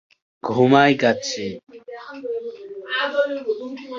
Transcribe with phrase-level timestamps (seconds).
[0.43, 1.45] ঘুমায় গাছে।